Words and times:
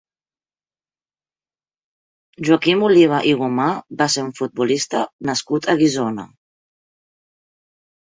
Joaquim 2.47 2.81
Oliva 2.87 3.19
i 3.31 3.33
Gomà 3.41 3.67
va 3.99 4.07
ser 4.13 4.23
un 4.29 4.31
futbolista 4.39 5.03
nascut 5.31 5.69
a 5.75 5.77
Guissona. 5.83 6.27